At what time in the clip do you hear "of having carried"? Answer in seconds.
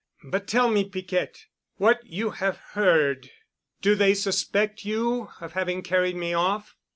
5.39-6.15